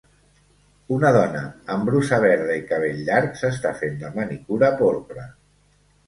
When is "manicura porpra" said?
4.15-5.27